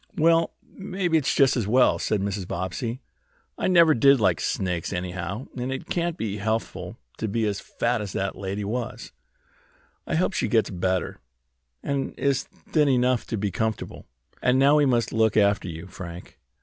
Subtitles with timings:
[0.17, 2.47] "Well, maybe it's just as well," said Mrs.
[2.47, 3.01] Bobbsey.
[3.55, 8.01] "I never did like snakes, anyhow, and it can't be healthful to be as fat
[8.01, 9.11] as that lady was.
[10.07, 11.19] I hope she gets better,
[11.83, 14.07] and is thin enough to be comfortable.
[14.41, 16.39] And now we must look after you, Frank.